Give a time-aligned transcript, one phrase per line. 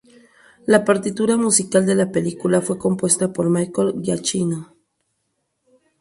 [0.65, 4.73] La partitura musical de la película fue compuesta por Michael Giacchino.